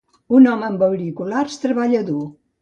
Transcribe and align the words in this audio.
Un 0.37 0.47
home 0.51 0.65
amb 0.67 0.85
auriculars 0.87 1.61
treballa 1.67 2.01
dur. 2.11 2.25